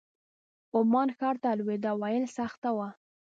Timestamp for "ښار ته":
1.17-1.47